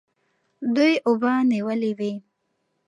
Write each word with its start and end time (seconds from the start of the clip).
دوی 0.75 0.93
اوبه 1.07 1.31
نیولې 1.51 1.91
وې. 1.97 2.11